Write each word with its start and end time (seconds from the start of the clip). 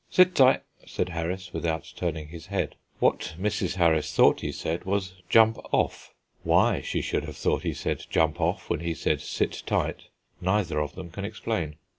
"Sit 0.09 0.33
tight," 0.33 0.63
said 0.87 1.09
Harris, 1.09 1.53
without 1.53 1.93
turning 1.95 2.29
his 2.29 2.47
head. 2.47 2.73
What 2.97 3.35
Mrs. 3.39 3.75
Harris 3.75 4.11
thought 4.11 4.41
he 4.41 4.51
said 4.51 4.83
was, 4.83 5.13
"Jump 5.29 5.59
off." 5.71 6.11
Why 6.41 6.81
she 6.81 7.01
should 7.03 7.25
have 7.25 7.37
thought 7.37 7.61
he 7.61 7.75
said 7.75 8.07
"Jump 8.09 8.41
off," 8.41 8.67
when 8.67 8.79
he 8.79 8.95
said 8.95 9.21
"Sit 9.21 9.61
tight," 9.67 10.05
neither 10.41 10.79
of 10.79 10.95
them 10.95 11.11
can 11.11 11.23
explain. 11.23 11.75